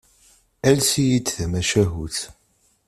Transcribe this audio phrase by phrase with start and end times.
[0.67, 2.17] Ales-iyi-d tamacahut.